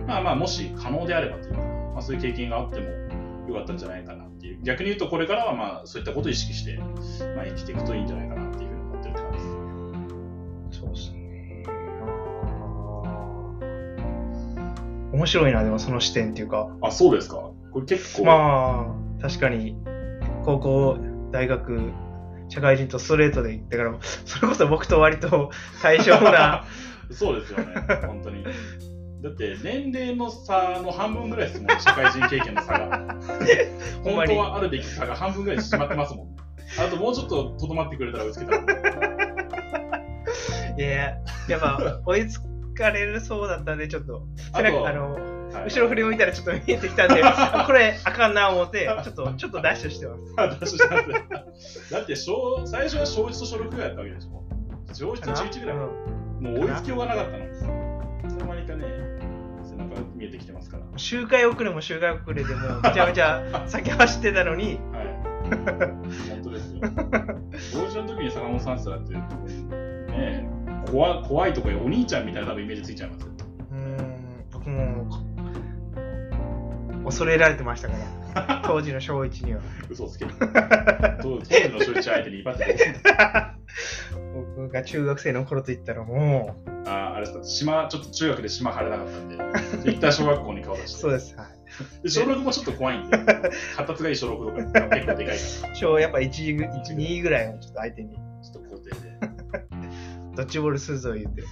[0.09, 2.89] まあまあ、もし可能であればというか、まあそういう経験があっても
[3.49, 4.63] よかったんじゃないかなっていう。
[4.65, 6.79] 逆に言うと、これからはまあそういったことを意識して、
[7.37, 10.81] まあ生きていくといいんじゃないかなっていうふうに思ってるって感じです。
[10.81, 11.65] ーそうですね。
[15.13, 16.77] 面白いな、でもその視点っていうか。
[16.83, 17.37] あ、そうですか。
[17.73, 19.77] これ結構、まあ、確かに、
[20.45, 20.99] 高校、
[21.31, 21.93] 大学、
[22.49, 25.51] 社会人とストレートで行ったから、それこそ僕と割と
[25.83, 26.65] 対象な、
[27.11, 27.67] そうですよね、
[28.07, 28.45] 本当に。
[29.23, 33.17] だって、年齢の差の半分ぐらいですもん、社会人経験の差が。
[34.05, 36.37] 本当はあるべき差が半分ぐらい縮まってますもん。
[36.79, 38.57] あともうちょっととどまってくれたら追いつけた
[40.77, 41.17] いや、
[41.49, 42.41] やっぱ追いつ
[42.77, 47.23] かれるそうだったんで、ちょっと、あとあのはい後ろ振り向いたらちょっと見えてきたんで、
[47.67, 50.21] これあかんな思って、ちょっと、ちょっとダッシュしてます。
[50.37, 54.43] あダッシュしてますだって小、最初は小1と小6ぐらいだったわけでしょ。
[54.93, 55.77] 小1と中1ぐらい。
[55.77, 55.81] う
[56.13, 57.45] んもう追いつきようがなかったの。
[57.45, 57.49] い
[58.29, 58.85] つの間にかね、
[59.65, 60.85] 背中見えてきてますから。
[60.97, 65.07] 周回遅れも周回遅れでもうめちゃめちゃ先走ってたのに、はい。
[66.31, 66.81] 本当ですよ。
[67.73, 69.53] 当時の時に坂本さんって言ったらって、
[70.13, 70.49] ね
[70.91, 73.29] 怖怖いとかお兄ちゃんみたいな多分イメージついちゃいますよ。
[73.73, 75.26] うーん、僕も
[77.07, 77.95] 恐れられてましたか
[78.35, 79.61] ら、 当時の小1には。
[79.89, 80.27] 嘘つけ。
[80.27, 80.37] 当
[81.23, 82.77] 当時の小1相手に威張って
[84.35, 91.01] 僕が中学生の頃と言ったらもあーあれですか、島、ちょっと中学で島張れなかったんで、一旦小学校に顔出しう、て。
[91.01, 91.37] そうです。
[91.37, 91.47] はい
[92.03, 95.43] で小6もちょっと怖いんで、発達がいい小6とか結構でかいか
[95.75, 99.19] 小やっぱ1、1 2ぐらいのちょっと相手に、ら、ちょっと校庭で、
[100.37, 101.43] ドッジボールするぞ言って。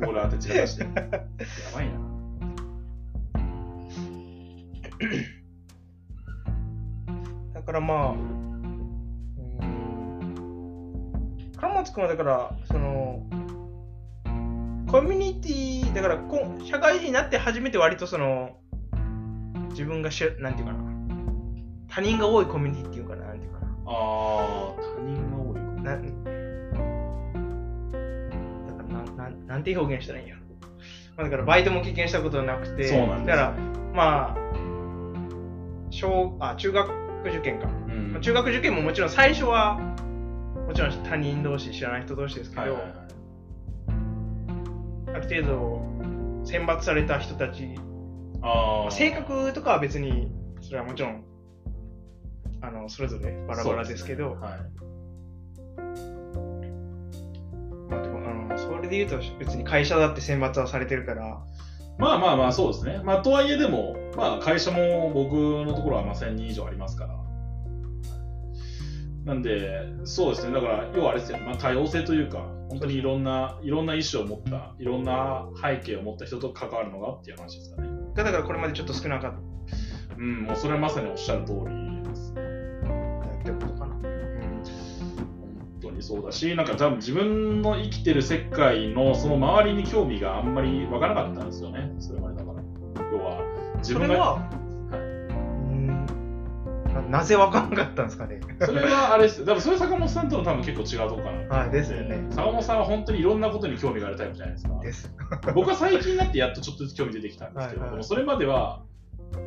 [0.00, 0.82] ボール当て散らかして。
[0.84, 0.90] や
[1.74, 1.97] ばいな。
[7.54, 8.18] だからまあ、うー
[9.64, 13.22] ん、倉松君はだから、その、
[14.90, 18.56] コミュニティ、だからこん社会人になって初めて割とその、
[19.70, 20.78] 自分がしら、なんていうかな、
[21.88, 23.66] 他人が多いコミュニティっていうかな、なんていうかな。
[23.86, 25.60] あー、他人が多いか。
[25.82, 26.02] なだ
[28.74, 30.40] からなんなんなんて表現したらいいんやろ、
[31.16, 32.88] まあ、だからバイトも経験したことなくて。
[32.88, 33.36] そうなんですよ。
[33.36, 33.52] だから
[33.94, 34.38] まあ
[35.98, 36.88] 小あ中学
[37.26, 38.12] 受験か、うん。
[38.12, 39.78] まあ中学受験ももちろん最初は
[40.66, 42.92] もちろん他人同士知らない人同士ですけど、はいはいはい。
[45.08, 45.82] ある程度
[46.44, 47.74] 選抜された人たち。
[48.42, 48.92] あー。
[48.92, 50.30] 性格とかは別に
[50.60, 51.24] それはもちろん
[52.60, 54.38] あのそれぞれバラバラですけど。
[54.40, 54.56] あ
[57.90, 61.42] のそれで言うと別に会社だって選抜はされてるから
[61.98, 63.00] まあまあまあ、そうですね。
[63.04, 67.14] まあ、とはいえでも、まあ、会社も僕のところはまあ1000人以上ありますから。
[69.24, 70.54] なんで、そうですね。
[70.54, 71.38] だから、要はあれですよ。
[71.38, 77.88] まあ、多様性というか、本当にいろんな、いろんな意思を持った、いろんな背景を持った人と関わるのがっていう話ですかね。
[78.14, 79.32] がだからこれまでちょっと少なかっ
[80.18, 83.77] うん、もうそれはまさにおっしゃる通りですってこと
[85.98, 91.92] にそうだし、なんか多分自分の生きてる世界のその周りに興味があんまり湧かなかったんですよね。
[91.98, 92.62] それまでだから。
[93.12, 93.42] 要は、
[93.78, 94.06] 自分が。
[94.08, 94.50] それは、は
[94.90, 96.06] うん
[96.94, 98.40] ななぜ分かんなかったんですかね。
[98.60, 99.44] それはあれです。
[99.44, 101.56] 多分それ坂本さんとの多分結構違うとこかな。
[101.58, 104.80] はいですよね坂本さんは本当にいろんなことに興味があるタイプじゃないですか。
[104.80, 105.14] です。
[105.54, 108.82] 僕は最近になってやっとちょっとずつ興味出てきたんですけど、はいはいそれまでは、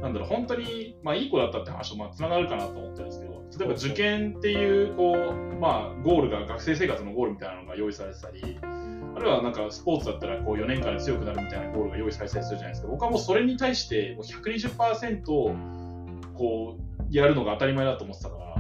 [0.01, 8.59] なんだろう、本当に、まあ、いい子だったって話と、まあ、つながるかなと思ってるんですけど、例えば受験っていう、こう、まあ、ゴールが、学生生活のゴールみたいなのが用意されてたり、
[9.15, 12.87] あるいはなんかスポーツだったらこう4年間で強くなるみたいなゴールが用意されたりするじゃないですか。
[12.87, 15.25] 僕はもうそれに対してもう120%
[16.33, 18.55] こうやるのが当たり前だと思ってたから、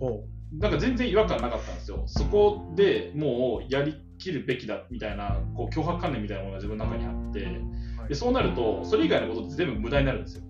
[0.00, 2.02] ほなんか全然違和感なかったんですよ。
[2.06, 7.60] そこでもうやりきるべきだみたいなこう脅迫観念みたいなものが自分の中にあって、
[8.10, 10.42] でそうなるとそれ以外のことって全部無駄になるんですよ。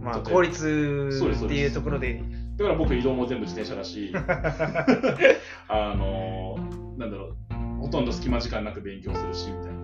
[0.00, 2.22] まあ、効率っていうところで、
[2.56, 4.14] だから僕移動も全部自転車だし、
[5.68, 6.56] あの
[6.96, 9.80] なんだろう、ほとんど隙間時間なく勉強するしみたいな。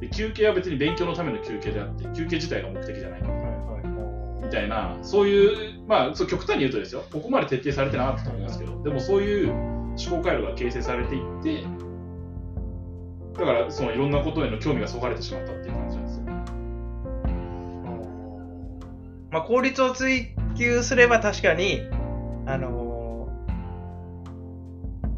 [0.00, 3.22] で休憩は別に勉強のための休憩であって、休憩自体が目的じゃない。
[4.42, 11.64] みたいな、そういう、まあ、そう極端に言うとですよ、ここまで徹底されてなかったと思いますけど、でもそういう思考回路が形成されていって、
[13.38, 16.24] だからそのいろんなことへの興味がそがれてしまったっていう感じなんですよ。
[19.30, 21.82] まあ、効率を追求すれば確かに、
[22.46, 23.28] あの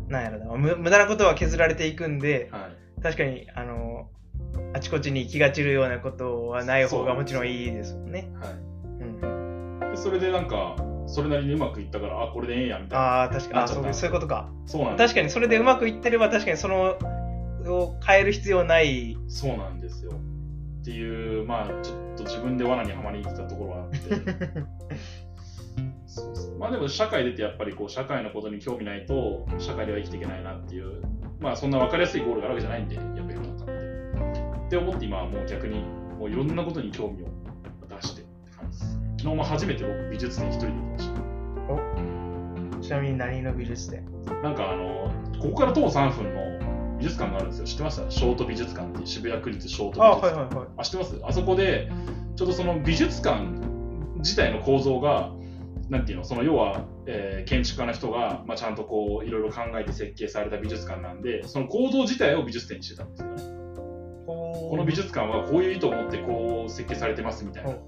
[0.09, 8.31] ーなんやろな、む無駄なことは削られていくんで、はい確かに、あのーあちこちに気が散るようなことはない方がもちろんいいですもんね。
[8.41, 13.05] はいうん、でそれでなんか、それなりにうまくいったから、あ、これでええやんみたいな。
[13.05, 14.51] ああ、確かにあそうそういうことか。
[14.67, 16.99] そうなん確かにそれでうまくいってれば確かにその
[17.69, 19.17] を変える必要ない。
[19.29, 20.13] そうなんですよ。
[20.81, 23.99] っていう、まあ、ちょっと自分で罠にはまりに来たところはあって。
[26.07, 31.03] そうそうまあでも社会出てやっぱりこう社会のことに興味ないと社会では生きていけないなっていう、
[31.39, 34.41] まあそんな分かりやすいゴールがあるわけじゃないんで、やっぱり世の中って。
[34.67, 35.85] って思って今はもう逆に
[36.19, 37.27] もういろんなことに興味を
[37.89, 39.01] 出してって感じです。
[39.19, 41.21] 昨日も初めて僕美術展一人で行きました。
[42.81, 44.05] ちなみに何の美術展
[44.43, 46.70] なんかあの、ここから徒歩3分の
[47.01, 47.67] 美術館があるんですよ。
[47.67, 50.41] 知ってましたショート美術館って渋谷区立ショートあ美術館。
[50.41, 50.69] はいはいはい。
[50.77, 51.21] あ、知ってます？
[51.25, 51.91] あそこで、
[52.37, 53.45] ちょっとその美術館
[54.19, 55.33] 自体の構造が、
[55.89, 63.43] なんていうの、その要は、えー建築家の人が、まあ、ちゃんとこう、いろいろ考えて設計された美術館なんで、その構造自体を美術展にしてたんですよね。
[64.27, 67.71] ここの美術館はこういう意図を持ってこう設計されてますみたいな。
[67.71, 67.81] はい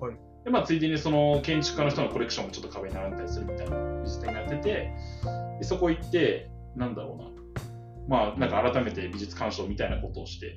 [0.44, 4.90] で、まあ、ついでにその建築家の人のコレクションもちょっと壁に並んだりするみたいな美術展になってて、
[5.60, 7.30] でそこ行って、なんだろうな、
[8.08, 10.52] まあ、なんか改めて美術鑑賞みたいなことをして、や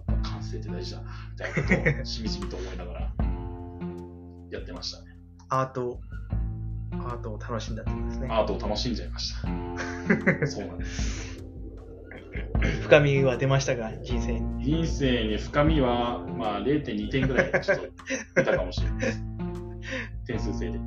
[0.00, 3.00] っぱ完成って大事だな、みたいなことをしみじみと思いながら
[4.50, 5.16] やってましたね。
[5.48, 6.00] アート、
[6.92, 8.28] アートを楽しんだってことですね。
[8.30, 9.48] アートを楽しんじゃいました。
[10.46, 11.44] そうなんです。
[12.82, 14.64] 深みは出ましたが、人生に。
[14.64, 17.86] 人生に深みは、まあ、0.2点ぐらいちょっと
[18.36, 19.22] 出たかもしれないです。
[20.26, 20.78] 点数制で。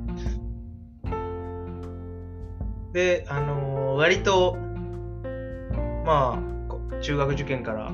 [2.92, 4.56] で、あのー割と、
[6.08, 7.92] まあ、こ中学受験から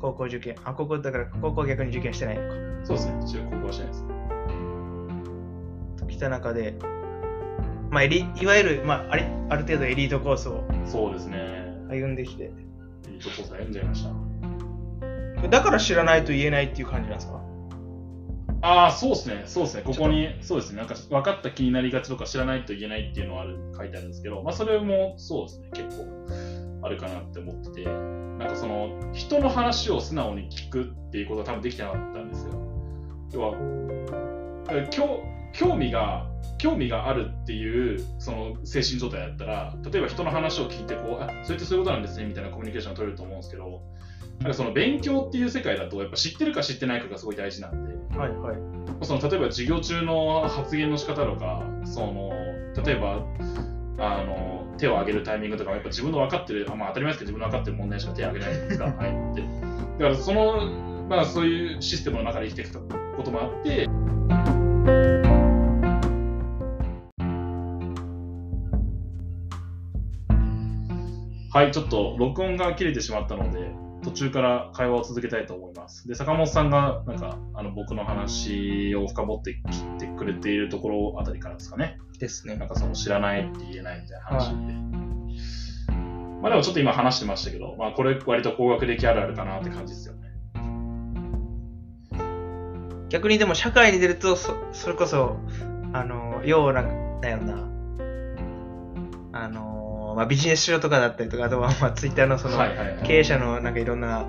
[0.00, 2.38] 高校受験、あ、高校だから高校は逆に受験してない。
[2.38, 2.54] のか。
[2.82, 4.06] そうですね、中高校はしないです。
[5.98, 6.76] ときた中で、
[7.90, 11.76] まあ、エリいわゆる、まあ、ありある程度エリートコースをそうですね。
[11.90, 12.44] 歩んできて、
[13.12, 14.02] いいとこさ読んじゃいまし
[15.42, 15.48] た。
[15.48, 17.38] だから知らないと言えないっていう感じなんですか？
[18.62, 26.06] ああ、そうですね、そうですね、ここに、そうですね、なんか分かった気になりがちとか知らないと言えないっていうのはある書いてあるんですけど、まあ、それもそうですね、結構
[26.84, 32.52] あるかなって思ってて、なんかその、人の話を素直に聞くっていうことは多分できてなかったんですよ。
[33.32, 33.54] 要は、
[35.52, 36.26] 興味が、
[36.58, 43.82] 興味があるっていうその精神状態だったら、例えば人の話を聞いてこう、あそれってそういうことなんですねみたいなコミュニケーションを取れると思うんですけど、
[44.40, 48.56] なんかその勉強っていう世界だと、やっぱ知ってるか知ってないかがすごい大事なんで、はいはい。
[49.02, 52.30] その例えば授業中の発言の仕方とか、その
[52.84, 53.24] 例えば
[53.98, 58.84] あの手を挙げるタイミングとかもやっぱ自分の分かってる、あまあ、当たり前ですけど自分の分かってる問題しか手を挙げないじゃないですか。
[58.86, 63.86] はい、ってだからその、まあ、そういうシステムの中で生きていくこともあって、
[71.54, 73.70] はい、ちょっと録音が切れてしまったので、
[74.02, 76.08] 途中から会話を続けたいと思います。
[76.08, 81.98] で、坂本さんが、なんか、あの、僕の話を深掘ってきてくれているところあたりからですかね。
[82.18, 82.68] ですねなん。
[82.68, 84.54] かその知らないって言えないみたいな話で。
[86.42, 90.24] まあでもちょっと今話してましたけど、まあこれ割と高学歴あるあるかなって感じですよね。
[93.08, 95.36] 逆にでも社会に出ると、そそれこそ、
[95.92, 97.68] あの、要なんだよな。
[99.32, 102.58] あの、まあ、ビジネス書とかだったりとか、あとは、まあ、ツイッターのその。
[103.04, 104.26] 経営者のなんかいろんな、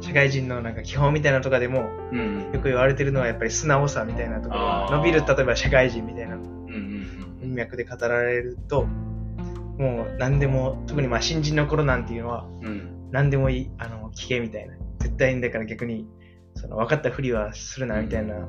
[0.00, 2.50] 社会人のなんか基本みたいなのとかでも、うん。
[2.52, 12.66] よく言われてるのはやっぱり素直さみたいなところ伸びる、例えば社会人みたいなうんうん文脈で語られると、もう何でも、特にまあ新人の頃なんていうのは、うん。
[12.66, 13.10] うん。
[13.10, 14.74] 何でもいい、あの、聞けみたいな。
[14.98, 16.06] 絶対にだから逆に、
[16.54, 18.48] その分かったふりはするなみたいな。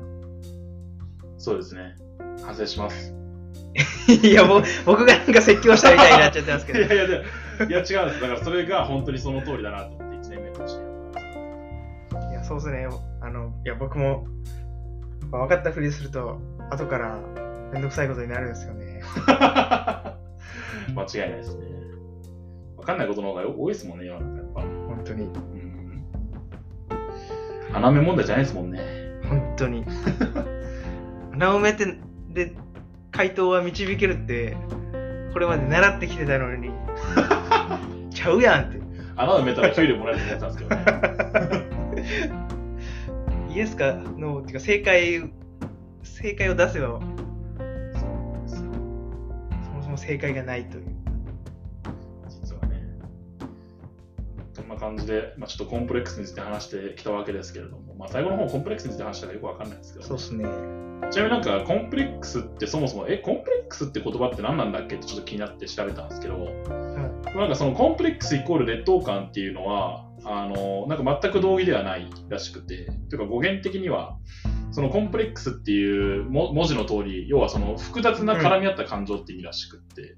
[1.38, 1.94] そうですね。
[2.44, 3.14] 反省します。
[4.22, 4.44] いや、
[4.84, 6.78] 僕がなんか説教したみたいになっちゃってますけど。
[6.82, 7.14] いやいや、で
[7.68, 7.94] いや違うんです。
[7.94, 10.09] だからそれが本当にその通りだなと思って、1年目と
[12.50, 12.88] そうですね。
[13.20, 14.26] あの、いや、僕も、
[15.30, 17.16] 分かったふりすると、後から
[17.72, 19.00] めんどくさいことになるんですよね。
[20.92, 21.66] 間違いないですね。
[22.76, 24.60] わかんないことの方が多いですもんね、世の中やっぱ。
[24.62, 25.26] 本当に。
[25.26, 26.04] うん。
[27.72, 28.80] 穴埋め問題じゃないですもんね。
[29.28, 29.84] 本当に。
[31.34, 31.98] 穴埋めて、
[32.30, 32.52] で、
[33.12, 34.56] 回答は導けるって、
[35.32, 36.72] これまで習ってきてたのに、
[38.10, 38.80] ちゃうやんって。
[39.14, 41.50] 穴埋めたら給料もらえると思ってたんですけどね。
[43.52, 45.30] イエスかノーっていうか、正解、
[46.02, 47.00] 正解を出せば、
[47.96, 48.06] そ
[49.70, 50.84] もそも正解がないという。
[52.28, 52.82] 実はね。
[54.52, 60.44] そんな感じで、まあ、ちょっとコンプレックスについて話してきたわけですけれども、まあ、最後の方コンプレックスについて話したらよくわかんないですけど、そうっすね。
[61.10, 66.36] ちなみになんかコンプレックスってそもそも、え、コンプレックスって言葉って何なんだっけってちょっと気になって調べたんですけど、
[67.34, 74.16] なんかそのコンプレックスイコール劣等感っていうのは、あの、なんか全く同義ではないらしくて、というか語源的には、
[74.72, 80.16] そのコンプレックスっていうも文字の通り、要はその複雑な絡み合った感情って意味らしくって、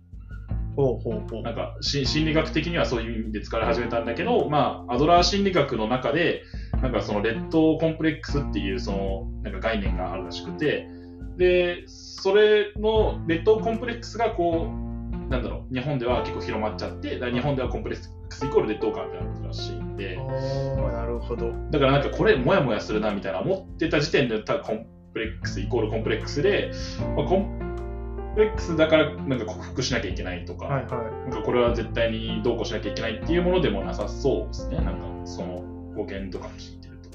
[0.77, 1.43] ほうほうほう。
[1.43, 6.43] なんかし心理学的にはそういう意味で使われ始めたんだけど、まあ、アドラー心理学の中で、
[6.81, 10.88] なんかその劣等コンプレックスっていうそのなんか概念があるらしくて、
[11.37, 21.53] で、それの劣等コンプレックスがこう、なんだろう、日本では結構広まっちゃって、日本ではコンプレックスイコール劣等感ってなってるらしいんで、おー、なるほど。
[21.71, 26.73] だからなんかこれモヤモヤするなみたいな思ってた時点で多分コンプレックスイコールコンプレックスで、
[27.17, 34.77] まあ、コンプレックスだからなんか克服しなきゃいけないとか、はいはなんかこれは絶対にどうこうしなきゃいけないっていうものでもなさそうですね。
[34.79, 35.63] なんかその
[35.95, 37.09] 語源とか聞いてると。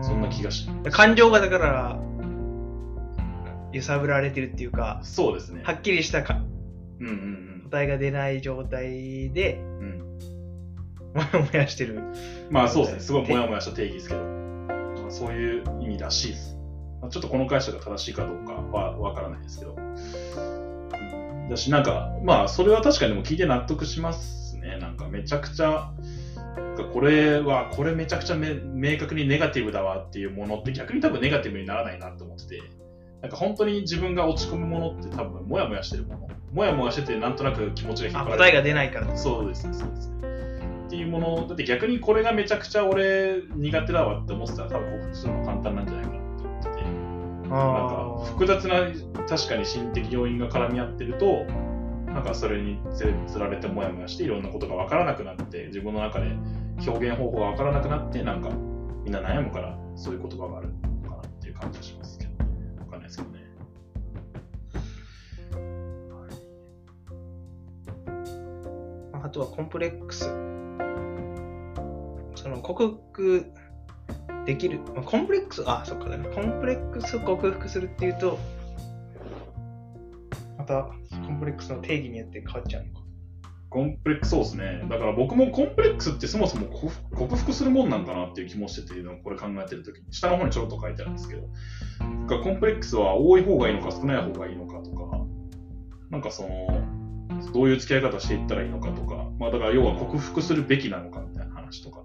[0.00, 0.04] い。
[0.04, 2.00] そんな気がし感情がだから、
[3.72, 5.62] 揺さぶられてるっていうか、そうですね。
[5.64, 6.42] はっきりしたか
[7.00, 9.87] うんうん答えが出ない状態で、うん。
[11.32, 12.02] うん、もやもやしてる。
[12.50, 13.00] まあそうですね。
[13.00, 16.56] すごいモヤモヤした定義ですけど、まあ、そういう意味らしいです。
[17.00, 19.74] まあ、ちょっとこの解釈が正しいかどうかはわからないですけど。
[19.76, 20.58] うん
[21.48, 24.78] だし、なんか、まあそれは確かにでも聞いて納得しますね。
[24.78, 25.92] なんかめちゃくちゃ、
[26.92, 32.62] これは、これめちゃくちゃめ明確にネガティブだわっていうものって逆に多分ネガティブにならないなと思ってて、
[33.22, 36.28] なんか本当に自分が落ち込むものって多分モヤモヤしてるもの。
[36.52, 39.16] モヤモヤしててなんとなく気持ちが引っあ、張られ答えが出ないから。
[39.16, 40.37] そうですね、そうですね。
[40.88, 48.74] っていうもの、だって逆にこれがめちゃくちゃ俺苦手だわって思ってたら多分克服するの簡単なんじゃないかなって思ってて、なんか複雑な
[49.28, 51.44] 確かに心理的要因が絡み合ってると、
[52.06, 56.34] なんかそれにつられてモヤモヤしていろんなことが分からなくなって、自分の中で
[56.86, 58.48] 表現方法が分からなくなって、なんか
[59.04, 60.68] みんな悩むからそういう言葉がある
[61.02, 62.36] のかなっていう感じがしますけど、ね、
[62.78, 63.38] 分かんないですけどね。
[69.22, 70.57] あとはコンプレックス。
[72.48, 73.52] その克服
[74.46, 74.80] できる。
[74.94, 78.38] まあコンプレックス、あ、そっか、だからコンプレックスを克服するっていうと、
[80.56, 80.84] また
[81.26, 83.02] コンプレックスの定義によって変わっちゃうのか。
[83.70, 84.86] コンプレックスそうですね。
[84.88, 86.68] だから僕もコンプレックスってそもそも
[87.14, 91.42] 克服するもんなんかなっていう気もしてて、これ考えてるときに、下の方にちょろっと書いてあるんですけど、
[92.26, 95.20] かコンプレックスは多い方がいいのか少ない方がいいのかとか、
[96.08, 96.48] なんかその、
[97.52, 102.04] どういう付き合い方していったらいいのかとか、まあだから要は克服するべきなのかみたいな話とか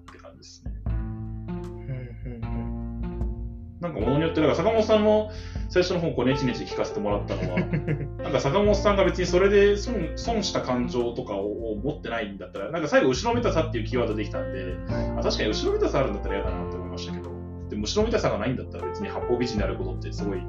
[3.84, 5.30] なんかものによって、だから坂本さんの
[5.68, 7.60] 最初の方こうネチネチ聞かせてもらったのは、
[8.24, 14.78] なんか坂本さんが別にそれで損損した感情とかを持ってないんだったら、なんか最後、後ろめたさっていうキーワードできたんで、
[15.18, 17.30] あ確かに後ろめたさあるんだったら嫌だなと思いましたけど、
[17.70, 20.40] でも後ろめたさがないんだったら別に八方美人になることってすごい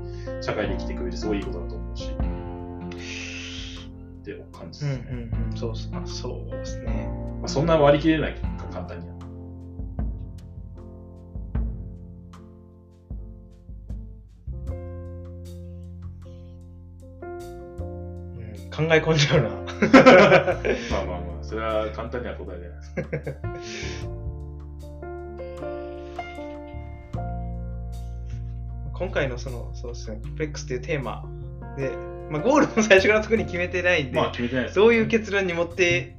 [0.40, 2.14] 社会で生きていく上ですごいいいことだと思うし、っ
[4.24, 4.86] て感じ
[5.66, 5.98] うんですね。
[5.98, 7.08] うそうですね。
[7.40, 9.13] まあ、そんな割り切れないか、簡単には。
[18.74, 19.48] 考え込んじゃうな。
[19.48, 19.56] ま
[21.02, 24.08] あまあまあ、それは簡単には答え出ないです。
[28.92, 31.24] 今回のその、そうですね、コンプレックスっていうテーマ
[31.76, 31.90] で、
[32.30, 34.76] まあ、ゴールも最初から特に決めてないんで、まあ決めてないです。
[34.76, 36.16] どういう結論に持って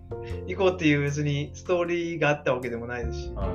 [0.48, 3.50] いこうっていう別にストーリーがあったわけでもないですし、はい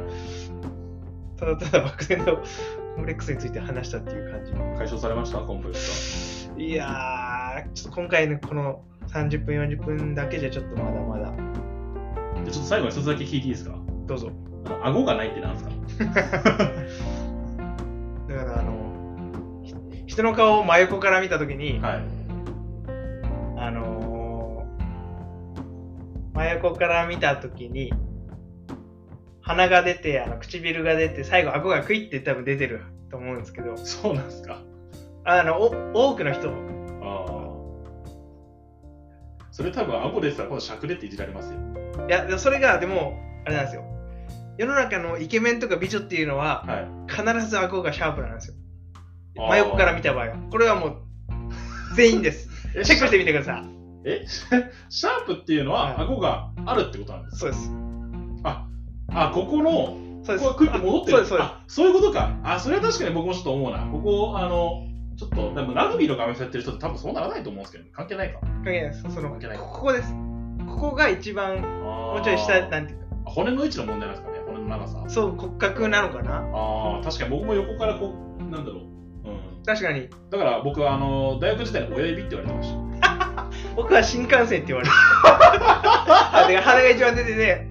[1.38, 4.52] ただただ漠然とコンプレックスについて話したっていう感じ。
[4.52, 5.38] 解消されました？
[5.38, 11.30] コンプレックスいやー、ちょっと今回のこの30分、40分だけじゃちょっとまだまだ。
[11.30, 11.34] は。
[12.44, 13.76] でちょっと最後に一つだけ聞いていいですか？
[14.06, 14.30] どうぞ。
[14.66, 15.70] あの顎がないってなんですか？
[18.28, 19.74] だからあの、ひ
[20.06, 22.02] 人の顔を真横から見たときに、はい。
[23.58, 24.10] あのー
[26.34, 27.92] 真横から見たときに、
[29.42, 34.62] 鼻が出て、あの唇が出て、最後顎がクイって多分出てると思うんですけど、そうなんですか？
[35.24, 36.50] あの、お多くの人。
[39.50, 41.58] それ多分、アポでしたら、今度、しゃくれっていじられますよ。
[42.08, 43.84] いや、でそれがでも、あれなんですよ。
[44.58, 47.38] 世の中のイケメンとか美女っていうのは、はい。
[47.38, 48.54] 必ず顎がシャープなんですよ。
[49.36, 50.36] 真横から見た場合は。
[50.50, 50.96] これはもう、
[51.96, 52.48] 全員です。
[52.76, 53.64] えチェックしてみてください。
[54.04, 54.24] え
[54.88, 57.72] シャープっていうのは、はい顎があるってことなんですそうです。
[58.44, 58.66] あ、
[59.08, 60.48] あ、ここの、そうです。
[60.48, 61.46] こクイって戻ってるあそうです、そうです。
[61.46, 62.36] あそういうことか。
[62.42, 63.86] あ、それは確かに僕もちょっと思うな。
[63.86, 64.86] ここ、あの、
[65.20, 68.40] ちょっと、でもラグビーの画面やってる人って多分そうならないと思うんですけど、関係ないか。
[68.40, 69.02] 関係ないです。
[69.02, 70.14] その、関係ないここです。
[70.66, 75.04] ここが一番、ももうちょい下、なんていうか、骨の位置の問題なんですかね、骨の長さ。
[75.08, 79.28] そう、骨格なのかなああ、確かに僕も横からこう、なんだろう。
[79.28, 79.62] うん。
[79.66, 80.08] 確かに。
[80.30, 83.50] だから僕は、あの、大学時代に親指って言われてました。
[83.76, 87.66] 僕は新幹線って言われてあで鼻が一番出てて、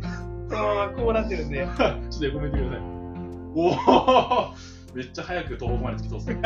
[0.50, 2.80] そのままこうなってるんで、 ちょっと横向いてください。
[3.56, 6.28] おおめっちゃ早く東北まで突き通す。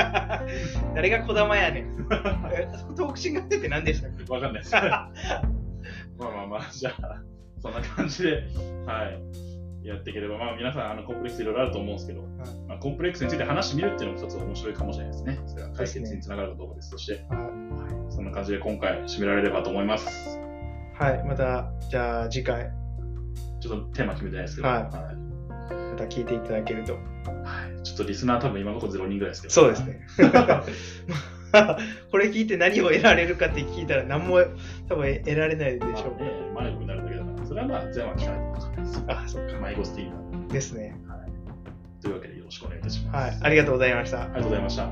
[0.95, 1.85] 誰が児玉やねん。
[2.53, 4.31] え東北新幹線って何でしたっけ？
[4.31, 4.73] わかんないです。
[4.75, 5.09] まあ
[6.17, 7.21] まあまあ、じゃあ、
[7.59, 8.43] そんな感じで、
[8.85, 9.09] は
[9.83, 12.21] い、やっていければ、まあ皆さん、あのコンプレックスいろいろあると思うんですけど、
[12.67, 15.39] まあ、コンプレックスについて話してみるっていうのも一つ面白いかもしれないですね。
[15.45, 20.39] それは解決につながるかどうかですとして、ははい、そんな感じで今回締められればと思います。
[20.93, 22.69] はい、また、じゃあ次回、
[23.59, 24.83] ちょっとテーマ決めてないですけど、はい。
[24.83, 24.91] はい。
[25.91, 26.93] また聞いていただけると。
[26.93, 26.99] は
[27.69, 29.53] いちょっとリスナー多分今のところ0人ぐらいですけど。
[29.53, 29.99] そうですね。
[32.11, 34.39] これ聞いて何を得られるかって聞いたら何も
[34.89, 36.23] 多分得られないでしまあょう。
[36.23, 39.03] ね、マネになるだけだから、それはまあ全話聞かないと分かんないです。
[39.07, 39.53] あ、そうか。
[39.59, 40.51] 迷子スティーナー。
[40.51, 40.95] ですね。
[41.07, 41.19] はい。
[42.01, 43.15] というわけでよろしくお願いいたします。
[43.15, 44.27] はい、ありがとうございましたあ。
[44.27, 44.89] りがとうございました。